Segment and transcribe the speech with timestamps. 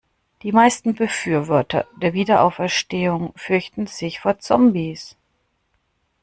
[0.41, 5.15] Die meisten Befürworter der Wiederauferstehung fürchten sich vor Zombies.